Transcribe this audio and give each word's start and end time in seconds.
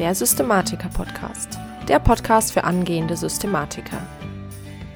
der 0.00 0.14
Systematiker-Podcast. 0.14 1.58
Der 1.86 1.98
Podcast 1.98 2.52
für 2.52 2.64
angehende 2.64 3.18
Systematiker. 3.18 4.00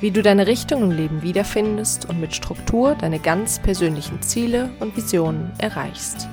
Wie 0.00 0.10
du 0.10 0.23
deine 0.23 0.46
Richtung 0.46 0.83
im 0.83 0.91
Leben 0.92 1.20
wiederfindest 1.20 2.08
und 2.08 2.23
mit 2.23 2.34
Struktur 2.34 2.94
deine 2.94 3.18
ganz 3.18 3.58
persönlichen 3.58 4.22
Ziele 4.22 4.70
und 4.80 4.96
Visionen 4.96 5.52
erreichst. 5.58 6.26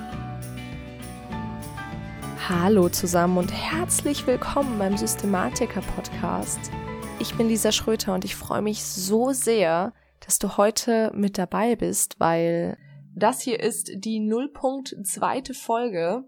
Hallo 2.48 2.88
zusammen 2.88 3.40
und 3.40 3.52
herzlich 3.52 4.26
willkommen 4.26 4.80
beim 4.80 4.96
Systematiker-Podcast. 4.96 6.72
Ich 7.20 7.36
bin 7.36 7.50
Lisa 7.50 7.74
Schröter 7.74 8.14
und 8.14 8.24
ich 8.24 8.38
freue 8.38 8.62
mich 8.62 8.86
so 8.86 9.34
sehr, 9.34 9.92
dass 10.22 10.40
du 10.40 10.56
heute 10.56 11.12
mit 11.14 11.38
dabei 11.38 11.76
bist, 11.76 12.22
weil 12.22 12.78
das 13.14 13.42
hier 13.42 13.60
ist 13.60 13.92
die 13.94 14.22
0.2. 14.22 15.54
Folge. 15.54 16.24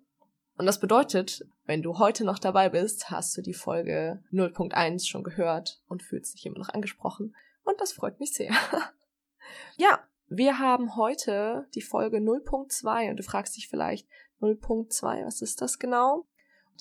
Und 0.55 0.65
das 0.65 0.79
bedeutet, 0.79 1.45
wenn 1.65 1.81
du 1.81 1.97
heute 1.97 2.25
noch 2.25 2.37
dabei 2.37 2.69
bist, 2.69 3.09
hast 3.09 3.35
du 3.35 3.41
die 3.41 3.53
Folge 3.53 4.23
0.1 4.31 5.07
schon 5.07 5.23
gehört 5.23 5.81
und 5.87 6.03
fühlst 6.03 6.35
dich 6.35 6.45
immer 6.45 6.59
noch 6.59 6.69
angesprochen. 6.69 7.35
Und 7.63 7.79
das 7.81 7.93
freut 7.93 8.19
mich 8.19 8.33
sehr. 8.33 8.51
ja, 9.77 9.99
wir 10.27 10.59
haben 10.59 10.95
heute 10.95 11.67
die 11.73 11.81
Folge 11.81 12.17
0.2 12.17 13.09
und 13.09 13.17
du 13.17 13.23
fragst 13.23 13.55
dich 13.57 13.67
vielleicht 13.67 14.07
0.2, 14.41 15.25
was 15.25 15.41
ist 15.41 15.61
das 15.61 15.79
genau? 15.79 16.25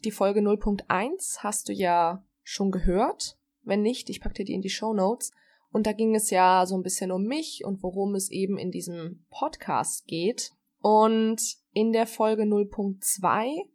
Die 0.05 0.11
Folge 0.11 0.41
0.1 0.41 1.39
hast 1.39 1.69
du 1.69 1.73
ja 1.73 2.25
schon 2.43 2.71
gehört. 2.71 3.39
Wenn 3.63 3.83
nicht, 3.83 4.11
ich 4.11 4.21
packe 4.21 4.35
dir 4.35 4.45
die 4.45 4.55
in 4.55 4.63
die 4.63 4.71
Show 4.71 4.93
Notes. 4.93 5.31
Und 5.71 5.87
da 5.87 5.93
ging 5.93 6.15
es 6.15 6.31
ja 6.31 6.67
so 6.67 6.75
ein 6.75 6.83
bisschen 6.83 7.13
um 7.13 7.25
mich 7.25 7.65
und 7.65 7.83
worum 7.83 8.15
es 8.15 8.31
eben 8.31 8.59
in 8.59 8.71
diesem 8.71 9.25
Podcast 9.31 10.07
geht. 10.07 10.53
Und 10.83 11.41
in 11.73 11.93
der 11.93 12.07
Folge 12.07 12.43
0.2 12.43 13.69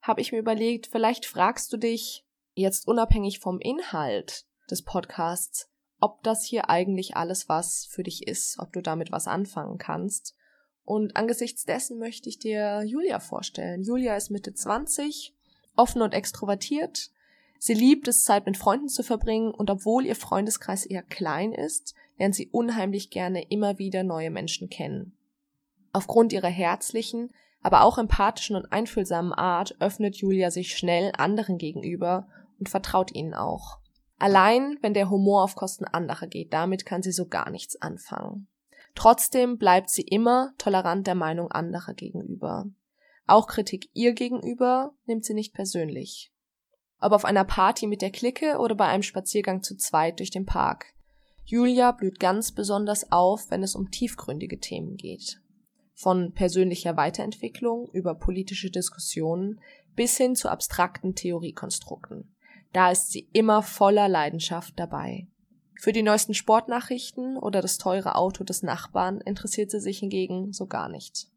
habe 0.00 0.20
ich 0.20 0.32
mir 0.32 0.38
überlegt, 0.38 0.86
vielleicht 0.86 1.26
fragst 1.26 1.72
du 1.72 1.76
dich 1.76 2.24
jetzt 2.54 2.88
unabhängig 2.88 3.38
vom 3.38 3.60
Inhalt 3.60 4.46
des 4.70 4.82
Podcasts, 4.82 5.70
ob 6.00 6.22
das 6.22 6.44
hier 6.44 6.68
eigentlich 6.68 7.16
alles 7.16 7.48
was 7.48 7.86
für 7.86 8.02
dich 8.02 8.26
ist, 8.26 8.58
ob 8.58 8.72
du 8.72 8.82
damit 8.82 9.12
was 9.12 9.28
anfangen 9.28 9.78
kannst. 9.78 10.34
Und 10.84 11.16
angesichts 11.16 11.64
dessen 11.64 11.98
möchte 11.98 12.28
ich 12.28 12.38
dir 12.38 12.82
Julia 12.84 13.20
vorstellen. 13.20 13.82
Julia 13.82 14.16
ist 14.16 14.30
Mitte 14.30 14.54
20, 14.54 15.34
offen 15.76 16.02
und 16.02 16.14
extrovertiert, 16.14 17.10
Sie 17.58 17.74
liebt 17.74 18.06
es, 18.06 18.22
Zeit 18.22 18.46
mit 18.46 18.56
Freunden 18.56 18.88
zu 18.88 19.02
verbringen 19.02 19.50
und 19.50 19.68
obwohl 19.70 20.06
ihr 20.06 20.14
Freundeskreis 20.14 20.86
eher 20.86 21.02
klein 21.02 21.52
ist, 21.52 21.94
lernt 22.16 22.34
sie 22.34 22.48
unheimlich 22.48 23.10
gerne 23.10 23.42
immer 23.48 23.78
wieder 23.78 24.04
neue 24.04 24.30
Menschen 24.30 24.70
kennen. 24.70 25.17
Aufgrund 25.92 26.32
ihrer 26.32 26.48
herzlichen, 26.48 27.30
aber 27.62 27.82
auch 27.82 27.98
empathischen 27.98 28.56
und 28.56 28.72
einfühlsamen 28.72 29.32
Art 29.32 29.76
öffnet 29.80 30.16
Julia 30.16 30.50
sich 30.50 30.76
schnell 30.76 31.12
anderen 31.16 31.58
gegenüber 31.58 32.28
und 32.58 32.68
vertraut 32.68 33.14
ihnen 33.14 33.34
auch. 33.34 33.78
Allein, 34.18 34.78
wenn 34.80 34.94
der 34.94 35.10
Humor 35.10 35.44
auf 35.44 35.54
Kosten 35.54 35.84
anderer 35.84 36.26
geht, 36.26 36.52
damit 36.52 36.86
kann 36.86 37.02
sie 37.02 37.12
so 37.12 37.26
gar 37.26 37.50
nichts 37.50 37.80
anfangen. 37.80 38.48
Trotzdem 38.94 39.58
bleibt 39.58 39.90
sie 39.90 40.02
immer 40.02 40.52
tolerant 40.58 41.06
der 41.06 41.14
Meinung 41.14 41.52
anderer 41.52 41.94
gegenüber. 41.94 42.66
Auch 43.26 43.46
Kritik 43.46 43.90
ihr 43.94 44.12
gegenüber 44.14 44.92
nimmt 45.06 45.24
sie 45.24 45.34
nicht 45.34 45.54
persönlich 45.54 46.32
ob 47.00 47.12
auf 47.12 47.24
einer 47.24 47.44
Party 47.44 47.86
mit 47.86 48.02
der 48.02 48.10
Clique 48.10 48.58
oder 48.58 48.74
bei 48.74 48.86
einem 48.86 49.02
Spaziergang 49.02 49.62
zu 49.62 49.76
zweit 49.76 50.18
durch 50.18 50.30
den 50.30 50.46
Park. 50.46 50.86
Julia 51.44 51.92
blüht 51.92 52.20
ganz 52.20 52.52
besonders 52.52 53.10
auf, 53.12 53.50
wenn 53.50 53.62
es 53.62 53.74
um 53.74 53.90
tiefgründige 53.90 54.58
Themen 54.58 54.96
geht. 54.96 55.40
Von 56.00 56.32
persönlicher 56.32 56.96
Weiterentwicklung 56.96 57.90
über 57.92 58.14
politische 58.14 58.70
Diskussionen 58.70 59.58
bis 59.96 60.16
hin 60.16 60.36
zu 60.36 60.48
abstrakten 60.48 61.16
Theoriekonstrukten. 61.16 62.36
Da 62.72 62.92
ist 62.92 63.10
sie 63.10 63.28
immer 63.32 63.64
voller 63.64 64.06
Leidenschaft 64.06 64.74
dabei. 64.76 65.26
Für 65.80 65.90
die 65.90 66.04
neuesten 66.04 66.34
Sportnachrichten 66.34 67.36
oder 67.36 67.60
das 67.60 67.78
teure 67.78 68.14
Auto 68.14 68.44
des 68.44 68.62
Nachbarn 68.62 69.20
interessiert 69.20 69.72
sie 69.72 69.80
sich 69.80 69.98
hingegen 69.98 70.52
so 70.52 70.68
gar 70.68 70.88
nicht. 70.88 71.32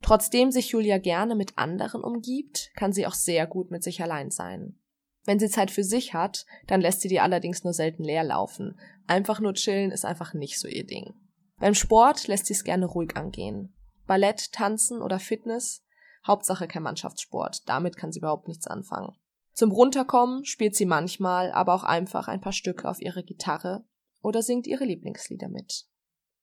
Trotzdem 0.00 0.52
sich 0.52 0.68
Julia 0.68 0.98
gerne 0.98 1.34
mit 1.34 1.58
anderen 1.58 2.04
umgibt, 2.04 2.70
kann 2.76 2.92
sie 2.92 3.08
auch 3.08 3.14
sehr 3.14 3.48
gut 3.48 3.72
mit 3.72 3.82
sich 3.82 4.00
allein 4.00 4.30
sein. 4.30 4.78
Wenn 5.24 5.40
sie 5.40 5.48
Zeit 5.48 5.72
für 5.72 5.82
sich 5.82 6.14
hat, 6.14 6.46
dann 6.68 6.80
lässt 6.80 7.00
sie 7.00 7.08
die 7.08 7.18
allerdings 7.18 7.64
nur 7.64 7.72
selten 7.72 8.04
leer 8.04 8.22
laufen. 8.22 8.78
Einfach 9.08 9.40
nur 9.40 9.54
chillen 9.54 9.90
ist 9.90 10.04
einfach 10.04 10.34
nicht 10.34 10.60
so 10.60 10.68
ihr 10.68 10.86
Ding. 10.86 11.14
Beim 11.58 11.74
Sport 11.74 12.28
lässt 12.28 12.46
sie 12.46 12.52
es 12.52 12.62
gerne 12.62 12.86
ruhig 12.86 13.16
angehen. 13.16 13.73
Ballett, 14.06 14.52
Tanzen 14.52 15.02
oder 15.02 15.18
Fitness, 15.18 15.84
Hauptsache 16.26 16.68
kein 16.68 16.82
Mannschaftssport, 16.82 17.68
damit 17.68 17.96
kann 17.96 18.12
sie 18.12 18.18
überhaupt 18.20 18.48
nichts 18.48 18.66
anfangen. 18.66 19.16
Zum 19.52 19.70
Runterkommen 19.70 20.44
spielt 20.44 20.74
sie 20.74 20.86
manchmal 20.86 21.52
aber 21.52 21.74
auch 21.74 21.84
einfach 21.84 22.28
ein 22.28 22.40
paar 22.40 22.52
Stücke 22.52 22.88
auf 22.88 23.00
ihre 23.00 23.22
Gitarre 23.22 23.84
oder 24.20 24.42
singt 24.42 24.66
ihre 24.66 24.84
Lieblingslieder 24.84 25.48
mit. 25.48 25.86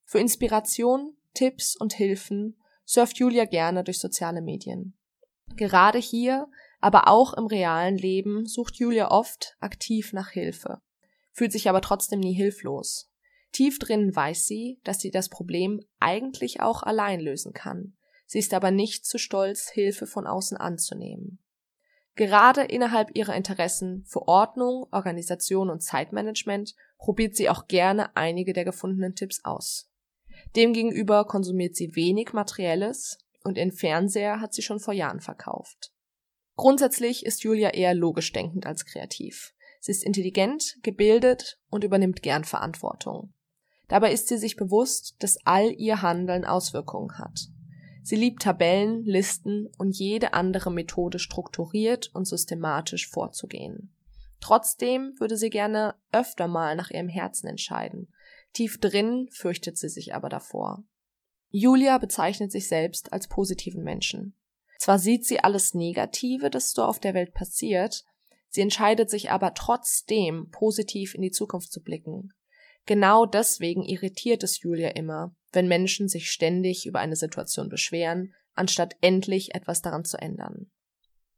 Für 0.05 0.19
Inspiration, 0.19 1.17
Tipps 1.33 1.75
und 1.75 1.93
Hilfen 1.93 2.57
surft 2.85 3.17
Julia 3.17 3.45
gerne 3.45 3.83
durch 3.83 3.99
soziale 3.99 4.41
Medien. 4.41 4.97
Gerade 5.55 5.99
hier 5.99 6.47
aber 6.79 7.07
auch 7.07 7.33
im 7.33 7.45
realen 7.45 7.97
Leben 7.97 8.45
sucht 8.45 8.77
Julia 8.77 9.11
oft 9.11 9.55
aktiv 9.59 10.13
nach 10.13 10.29
Hilfe, 10.29 10.81
fühlt 11.31 11.51
sich 11.51 11.69
aber 11.69 11.81
trotzdem 11.81 12.19
nie 12.19 12.33
hilflos. 12.33 13.10
Tief 13.51 13.79
drin 13.79 14.15
weiß 14.15 14.45
sie, 14.45 14.79
dass 14.83 14.99
sie 14.99 15.11
das 15.11 15.29
Problem 15.29 15.81
eigentlich 15.99 16.61
auch 16.61 16.83
allein 16.83 17.19
lösen 17.19 17.53
kann. 17.53 17.97
Sie 18.25 18.39
ist 18.39 18.53
aber 18.53 18.71
nicht 18.71 19.05
zu 19.05 19.17
stolz, 19.17 19.69
Hilfe 19.69 20.07
von 20.07 20.25
außen 20.25 20.57
anzunehmen. 20.57 21.39
Gerade 22.15 22.61
innerhalb 22.61 23.15
ihrer 23.15 23.35
Interessen 23.35 24.05
für 24.05 24.27
Ordnung, 24.27 24.85
Organisation 24.91 25.69
und 25.69 25.81
Zeitmanagement 25.81 26.75
probiert 26.97 27.35
sie 27.35 27.49
auch 27.49 27.67
gerne 27.67 28.15
einige 28.15 28.53
der 28.53 28.65
gefundenen 28.65 29.15
Tipps 29.15 29.43
aus. 29.43 29.89
Demgegenüber 30.55 31.25
konsumiert 31.25 31.75
sie 31.75 31.95
wenig 31.95 32.33
Materielles 32.33 33.17
und 33.43 33.57
ihren 33.57 33.71
Fernseher 33.71 34.39
hat 34.39 34.53
sie 34.53 34.61
schon 34.61 34.79
vor 34.79 34.93
Jahren 34.93 35.19
verkauft. 35.19 35.91
Grundsätzlich 36.55 37.25
ist 37.25 37.43
Julia 37.43 37.69
eher 37.69 37.93
logisch 37.93 38.31
denkend 38.31 38.65
als 38.65 38.85
kreativ. 38.85 39.53
Sie 39.79 39.91
ist 39.91 40.03
intelligent, 40.03 40.77
gebildet 40.83 41.59
und 41.69 41.83
übernimmt 41.83 42.21
gern 42.21 42.43
Verantwortung. 42.43 43.33
Dabei 43.91 44.13
ist 44.13 44.29
sie 44.29 44.37
sich 44.37 44.55
bewusst, 44.55 45.17
dass 45.19 45.37
all 45.43 45.69
ihr 45.73 46.01
Handeln 46.01 46.45
Auswirkungen 46.45 47.17
hat. 47.17 47.49
Sie 48.03 48.15
liebt 48.15 48.41
Tabellen, 48.41 49.03
Listen 49.03 49.67
und 49.77 49.97
jede 49.97 50.33
andere 50.33 50.71
Methode 50.71 51.19
strukturiert 51.19 52.09
und 52.13 52.23
systematisch 52.23 53.09
vorzugehen. 53.09 53.93
Trotzdem 54.39 55.13
würde 55.19 55.35
sie 55.35 55.49
gerne 55.49 55.95
öfter 56.13 56.47
mal 56.47 56.77
nach 56.77 56.89
ihrem 56.89 57.09
Herzen 57.09 57.47
entscheiden. 57.47 58.07
Tief 58.53 58.79
drin 58.79 59.27
fürchtet 59.29 59.77
sie 59.77 59.89
sich 59.89 60.15
aber 60.15 60.29
davor. 60.29 60.85
Julia 61.49 61.97
bezeichnet 61.97 62.53
sich 62.53 62.69
selbst 62.69 63.11
als 63.11 63.27
positiven 63.27 63.83
Menschen. 63.83 64.37
Zwar 64.79 64.99
sieht 64.99 65.25
sie 65.25 65.41
alles 65.41 65.73
Negative, 65.73 66.49
das 66.49 66.71
so 66.71 66.85
auf 66.85 66.99
der 66.99 67.13
Welt 67.13 67.33
passiert, 67.33 68.05
sie 68.47 68.61
entscheidet 68.61 69.09
sich 69.09 69.31
aber 69.31 69.53
trotzdem 69.53 70.49
positiv 70.49 71.13
in 71.13 71.23
die 71.23 71.31
Zukunft 71.31 71.73
zu 71.73 71.83
blicken. 71.83 72.31
Genau 72.85 73.25
deswegen 73.25 73.83
irritiert 73.83 74.43
es 74.43 74.61
Julia 74.61 74.89
immer, 74.89 75.35
wenn 75.51 75.67
Menschen 75.67 76.07
sich 76.07 76.31
ständig 76.31 76.85
über 76.85 76.99
eine 76.99 77.15
Situation 77.15 77.69
beschweren, 77.69 78.33
anstatt 78.53 78.95
endlich 79.01 79.53
etwas 79.55 79.81
daran 79.81 80.05
zu 80.05 80.17
ändern. 80.17 80.71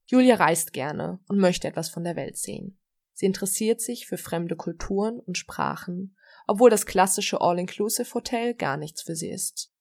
Julia 0.06 0.36
reist 0.36 0.74
gerne 0.74 1.20
und 1.28 1.40
möchte 1.40 1.68
etwas 1.68 1.90
von 1.90 2.04
der 2.04 2.16
Welt 2.16 2.38
sehen. 2.38 2.80
Sie 3.14 3.26
interessiert 3.26 3.82
sich 3.82 4.08
für 4.08 4.18
fremde 4.18 4.56
Kulturen 4.56 5.20
und 5.20 5.38
Sprachen, 5.38 6.16
obwohl 6.48 6.70
das 6.70 6.86
klassische 6.86 7.42
All-Inclusive-Hotel 7.42 8.56
gar 8.56 8.78
nichts 8.78 9.04
für 9.04 9.16
sie 9.16 9.30
ist. 9.30 9.72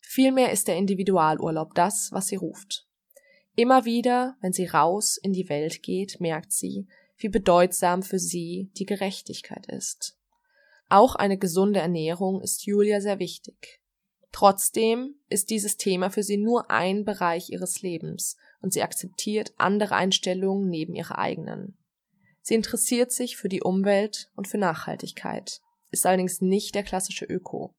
Vielmehr 0.00 0.52
ist 0.52 0.68
der 0.68 0.76
Individualurlaub 0.76 1.74
das, 1.74 2.10
was 2.12 2.28
sie 2.28 2.36
ruft. 2.36 2.86
Immer 3.54 3.84
wieder, 3.84 4.36
wenn 4.40 4.52
sie 4.52 4.66
raus 4.66 5.18
in 5.22 5.32
die 5.32 5.48
Welt 5.48 5.82
geht, 5.82 6.20
merkt 6.20 6.52
sie, 6.52 6.86
wie 7.18 7.28
bedeutsam 7.28 8.02
für 8.02 8.18
sie 8.18 8.70
die 8.76 8.86
Gerechtigkeit 8.86 9.66
ist. 9.66 10.18
Auch 10.92 11.14
eine 11.14 11.38
gesunde 11.38 11.80
Ernährung 11.80 12.42
ist 12.42 12.66
Julia 12.66 13.00
sehr 13.00 13.18
wichtig. 13.18 13.80
Trotzdem 14.30 15.14
ist 15.30 15.48
dieses 15.48 15.78
Thema 15.78 16.10
für 16.10 16.22
sie 16.22 16.36
nur 16.36 16.70
ein 16.70 17.06
Bereich 17.06 17.48
ihres 17.48 17.80
Lebens 17.80 18.36
und 18.60 18.74
sie 18.74 18.82
akzeptiert 18.82 19.54
andere 19.56 19.94
Einstellungen 19.94 20.68
neben 20.68 20.94
ihrer 20.94 21.16
eigenen. 21.16 21.78
Sie 22.42 22.52
interessiert 22.52 23.10
sich 23.10 23.38
für 23.38 23.48
die 23.48 23.62
Umwelt 23.62 24.30
und 24.36 24.48
für 24.48 24.58
Nachhaltigkeit, 24.58 25.62
ist 25.92 26.04
allerdings 26.04 26.42
nicht 26.42 26.74
der 26.74 26.82
klassische 26.82 27.24
Öko. 27.24 27.74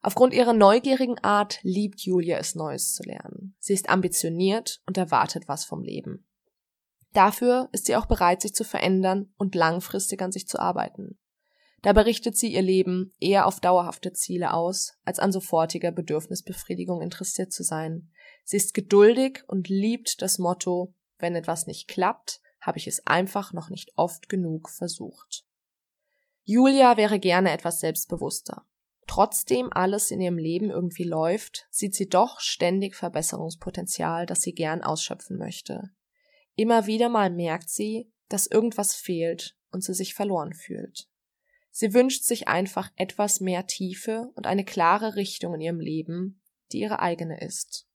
Aufgrund 0.00 0.32
ihrer 0.32 0.52
neugierigen 0.52 1.18
Art 1.18 1.58
liebt 1.64 2.02
Julia 2.02 2.38
es 2.38 2.54
Neues 2.54 2.94
zu 2.94 3.02
lernen. 3.02 3.56
Sie 3.58 3.74
ist 3.74 3.90
ambitioniert 3.90 4.82
und 4.86 4.96
erwartet 4.96 5.48
was 5.48 5.64
vom 5.64 5.82
Leben. 5.82 6.24
Dafür 7.12 7.68
ist 7.72 7.86
sie 7.86 7.96
auch 7.96 8.06
bereit, 8.06 8.40
sich 8.40 8.54
zu 8.54 8.62
verändern 8.62 9.34
und 9.36 9.56
langfristig 9.56 10.22
an 10.22 10.30
sich 10.30 10.46
zu 10.46 10.60
arbeiten. 10.60 11.18
Dabei 11.86 12.00
richtet 12.00 12.36
sie 12.36 12.52
ihr 12.52 12.62
Leben 12.62 13.14
eher 13.20 13.46
auf 13.46 13.60
dauerhafte 13.60 14.12
Ziele 14.12 14.52
aus, 14.52 14.98
als 15.04 15.20
an 15.20 15.30
sofortiger 15.30 15.92
Bedürfnisbefriedigung 15.92 17.00
interessiert 17.00 17.52
zu 17.52 17.62
sein. 17.62 18.10
Sie 18.42 18.56
ist 18.56 18.74
geduldig 18.74 19.44
und 19.46 19.68
liebt 19.68 20.20
das 20.20 20.40
Motto, 20.40 20.92
wenn 21.20 21.36
etwas 21.36 21.68
nicht 21.68 21.86
klappt, 21.86 22.40
habe 22.60 22.78
ich 22.78 22.88
es 22.88 23.06
einfach 23.06 23.52
noch 23.52 23.70
nicht 23.70 23.92
oft 23.94 24.28
genug 24.28 24.68
versucht. 24.68 25.46
Julia 26.42 26.96
wäre 26.96 27.20
gerne 27.20 27.52
etwas 27.52 27.78
selbstbewusster. 27.78 28.66
Trotzdem 29.06 29.72
alles 29.72 30.10
in 30.10 30.20
ihrem 30.20 30.38
Leben 30.38 30.70
irgendwie 30.70 31.04
läuft, 31.04 31.68
sieht 31.70 31.94
sie 31.94 32.08
doch 32.08 32.40
ständig 32.40 32.96
Verbesserungspotenzial, 32.96 34.26
das 34.26 34.40
sie 34.40 34.54
gern 34.54 34.82
ausschöpfen 34.82 35.38
möchte. 35.38 35.90
Immer 36.56 36.88
wieder 36.88 37.10
mal 37.10 37.30
merkt 37.30 37.70
sie, 37.70 38.10
dass 38.28 38.48
irgendwas 38.48 38.96
fehlt 38.96 39.56
und 39.70 39.84
sie 39.84 39.94
sich 39.94 40.14
verloren 40.14 40.52
fühlt. 40.52 41.08
Sie 41.78 41.92
wünscht 41.92 42.24
sich 42.24 42.48
einfach 42.48 42.90
etwas 42.96 43.40
mehr 43.40 43.66
Tiefe 43.66 44.30
und 44.34 44.46
eine 44.46 44.64
klare 44.64 45.14
Richtung 45.14 45.52
in 45.56 45.60
ihrem 45.60 45.78
Leben, 45.78 46.40
die 46.72 46.78
ihre 46.78 47.00
eigene 47.00 47.38
ist. 47.38 47.86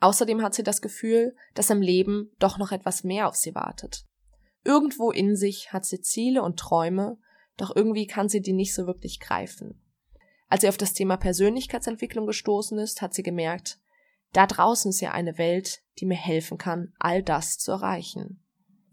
Außerdem 0.00 0.42
hat 0.42 0.52
sie 0.52 0.64
das 0.64 0.82
Gefühl, 0.82 1.36
dass 1.54 1.70
im 1.70 1.80
Leben 1.80 2.32
doch 2.40 2.58
noch 2.58 2.72
etwas 2.72 3.04
mehr 3.04 3.28
auf 3.28 3.36
sie 3.36 3.54
wartet. 3.54 4.04
Irgendwo 4.64 5.12
in 5.12 5.36
sich 5.36 5.72
hat 5.72 5.84
sie 5.84 6.00
Ziele 6.00 6.42
und 6.42 6.58
Träume, 6.58 7.18
doch 7.56 7.70
irgendwie 7.76 8.08
kann 8.08 8.28
sie 8.28 8.40
die 8.40 8.52
nicht 8.52 8.74
so 8.74 8.88
wirklich 8.88 9.20
greifen. 9.20 9.80
Als 10.48 10.62
sie 10.62 10.68
auf 10.68 10.76
das 10.76 10.92
Thema 10.92 11.16
Persönlichkeitsentwicklung 11.16 12.26
gestoßen 12.26 12.80
ist, 12.80 13.00
hat 13.00 13.14
sie 13.14 13.22
gemerkt, 13.22 13.78
da 14.32 14.48
draußen 14.48 14.90
ist 14.90 15.00
ja 15.02 15.12
eine 15.12 15.38
Welt, 15.38 15.84
die 16.00 16.06
mir 16.06 16.18
helfen 16.18 16.58
kann, 16.58 16.94
all 16.98 17.22
das 17.22 17.58
zu 17.58 17.70
erreichen. 17.70 18.42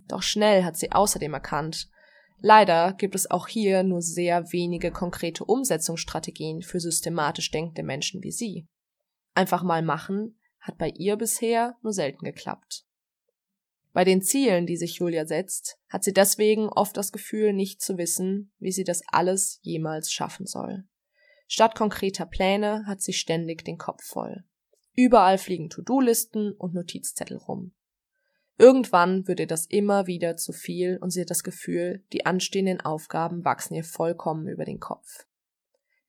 Doch 0.07 0.22
schnell 0.22 0.63
hat 0.63 0.78
sie 0.78 0.92
außerdem 0.92 1.33
erkannt, 1.33 1.90
leider 2.39 2.94
gibt 2.94 3.16
es 3.16 3.30
auch 3.30 3.48
hier 3.48 3.84
nur 3.84 4.01
sehr 4.01 4.51
wenige 4.51 4.92
konkrete 4.92 5.45
Umsetzungsstrategien 5.45 6.62
für 6.62 6.80
systematisch 6.80 7.51
denkende 7.51 7.84
Menschen 7.84 8.24
wie 8.24 8.31
sie. 8.31 8.68
Einfach 9.34 9.63
mal 9.63 9.81
machen 9.81 10.39
hat 10.60 10.78
bei 10.78 10.89
ihr 10.89 11.16
bisher 11.16 11.78
nur 11.81 11.94
selten 11.94 12.25
geklappt. 12.25 12.86
Bei 13.94 14.04
den 14.04 14.22
Zielen, 14.22 14.68
die 14.68 14.78
sich 14.78 14.98
Julia 14.98 15.25
setzt, 15.25 15.80
hat 15.89 16.04
sie 16.04 16.13
deswegen 16.13 16.69
oft 16.69 16.95
das 16.98 17.12
Gefühl, 17.12 17.54
nicht 17.54 17.81
zu 17.81 17.98
wissen, 17.98 18.51
wie 18.60 18.72
sie 18.72 18.83
das 18.83 19.01
alles 19.07 19.60
jemals 19.63 20.12
schaffen 20.12 20.45
soll. 20.45 20.83
Statt 21.48 21.75
konkreter 21.75 22.25
Pläne 22.25 22.86
hat 22.86 23.01
sie 23.01 23.13
ständig 23.13 23.63
den 23.63 23.78
Kopf 23.78 24.04
voll. 24.04 24.44
Überall 24.94 25.38
fliegen 25.38 25.69
To-Do-Listen 25.69 26.51
und 26.51 26.74
Notizzettel 26.74 27.38
rum. 27.38 27.74
Irgendwann 28.57 29.27
wird 29.27 29.39
ihr 29.39 29.48
das 29.48 29.68
immer 29.68 30.07
wieder 30.07 30.36
zu 30.36 30.51
viel 30.51 30.98
und 30.98 31.12
sie 31.12 31.21
hat 31.21 31.30
das 31.30 31.44
Gefühl, 31.44 32.04
die 32.12 32.25
anstehenden 32.25 32.81
Aufgaben 32.81 33.45
wachsen 33.45 33.75
ihr 33.75 33.83
vollkommen 33.83 34.48
über 34.48 34.65
den 34.65 34.80
Kopf. 34.80 35.27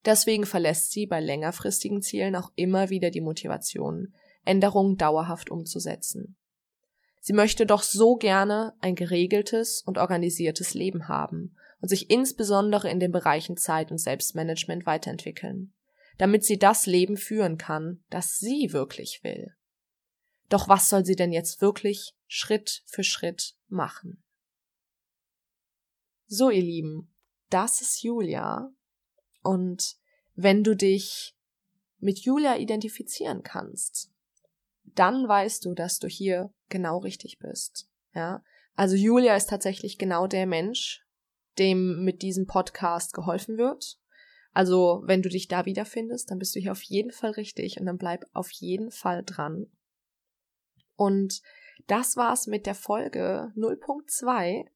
Deswegen 0.05 0.47
verlässt 0.47 0.93
sie 0.93 1.07
bei 1.07 1.21
längerfristigen 1.21 2.01
Zielen 2.01 2.37
auch 2.37 2.51
immer 2.55 2.89
wieder 2.89 3.11
die 3.11 3.21
Motivation, 3.21 4.15
Änderungen 4.45 4.97
dauerhaft 4.97 5.51
umzusetzen. 5.51 6.37
Sie 7.21 7.35
möchte 7.35 7.67
doch 7.67 7.83
so 7.83 8.17
gerne 8.17 8.73
ein 8.81 8.95
geregeltes 8.95 9.83
und 9.85 9.99
organisiertes 9.99 10.73
Leben 10.73 11.09
haben 11.09 11.55
und 11.83 11.89
sich 11.89 12.11
insbesondere 12.11 12.89
in 12.89 13.01
den 13.01 13.13
Bereichen 13.13 13.59
Zeit 13.59 13.91
und 13.91 13.99
Selbstmanagement 13.99 14.87
weiterentwickeln, 14.87 15.75
damit 16.17 16.45
sie 16.45 16.59
das 16.59 16.87
Leben 16.87 17.19
führen 17.19 17.59
kann, 17.59 18.03
das 18.09 18.39
sie 18.39 18.73
wirklich 18.73 19.21
will. 19.23 19.53
Doch 20.49 20.69
was 20.69 20.89
soll 20.89 21.05
sie 21.05 21.17
denn 21.17 21.33
jetzt 21.33 21.61
wirklich 21.61 22.15
Schritt 22.27 22.83
für 22.87 23.05
Schritt 23.05 23.55
machen? 23.69 24.23
So, 26.27 26.51
ihr 26.51 26.63
Lieben, 26.63 27.15
das 27.51 27.81
ist 27.81 28.03
Julia. 28.03 28.71
Und 29.43 29.97
wenn 30.35 30.63
du 30.63 30.77
dich 30.77 31.35
mit 31.99 32.21
Julia 32.21 32.57
identifizieren 32.57 33.43
kannst, 33.43 34.11
dann 34.85 35.29
weißt 35.29 35.65
du, 35.65 35.75
dass 35.75 35.99
du 35.99 36.09
hier 36.09 36.53
genau 36.69 36.99
richtig 36.99 37.39
bist. 37.39 37.89
Ja, 38.15 38.43
also 38.75 38.95
Julia 38.95 39.37
ist 39.37 39.49
tatsächlich 39.49 39.99
genau 39.99 40.27
der 40.27 40.47
Mensch, 40.47 41.05
dem 41.59 42.05
mit 42.05 42.23
diesem 42.23 42.47
Podcast 42.47 43.13
geholfen 43.13 43.59
wird. 43.59 43.99
Also, 44.53 45.03
wenn 45.05 45.23
du 45.23 45.29
dich 45.29 45.49
da 45.49 45.67
wiederfindest, 45.67 46.31
dann 46.31 46.39
bist 46.39 46.55
du 46.55 46.61
hier 46.61 46.73
auf 46.73 46.83
jeden 46.83 47.11
Fall 47.13 47.33
richtig 47.33 47.79
und 47.79 47.87
dann 47.87 47.99
bleib 47.99 48.25
auf 48.33 48.51
jeden 48.51 48.91
Fall 48.91 49.23
dran. 49.25 49.67
Und 50.99 51.41
das 51.87 52.19
war's 52.19 52.47
mit 52.47 52.67
der 52.67 52.75
Folge 52.75 53.51
0.2. 53.57 54.67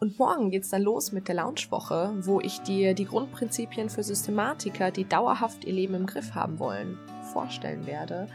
Und 0.00 0.18
morgen 0.18 0.50
geht's 0.50 0.70
dann 0.70 0.80
los 0.80 1.12
mit 1.12 1.28
der 1.28 1.34
Launchwoche, 1.34 2.14
wo 2.22 2.40
ich 2.40 2.62
dir 2.62 2.94
die 2.94 3.04
Grundprinzipien 3.04 3.90
für 3.90 4.02
Systematiker, 4.02 4.90
die 4.90 5.04
dauerhaft 5.04 5.66
ihr 5.66 5.74
Leben 5.74 5.94
im 5.94 6.06
Griff 6.06 6.34
haben 6.34 6.58
wollen, 6.58 6.98
vorstellen 7.34 7.86
werde. 7.86 8.26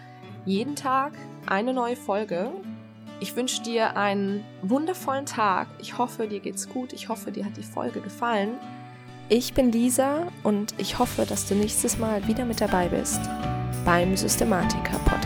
Jeden 0.45 0.75
Tag 0.75 1.13
eine 1.47 1.73
neue 1.73 1.95
Folge 1.95 2.51
ich 3.19 3.35
wünsche 3.35 3.63
dir 3.63 3.95
einen 3.95 4.44
wundervollen 4.62 5.25
Tag. 5.25 5.67
Ich 5.79 5.97
hoffe, 5.97 6.27
dir 6.27 6.39
geht's 6.39 6.67
gut. 6.67 6.91
Ich 6.91 7.07
hoffe, 7.07 7.31
dir 7.31 7.45
hat 7.45 7.56
die 7.56 7.63
Folge 7.63 8.01
gefallen. 8.01 8.57
Ich 9.29 9.53
bin 9.53 9.71
Lisa 9.71 10.27
und 10.44 10.75
ich 10.77 11.00
hoffe, 11.00 11.25
dass 11.25 11.47
du 11.47 11.56
nächstes 11.56 11.97
Mal 11.97 12.27
wieder 12.27 12.45
mit 12.45 12.62
dabei 12.62 12.89
bist 12.89 13.21
beim 13.85 14.15
Systematiker 14.15 15.00
Podcast. 15.00 15.25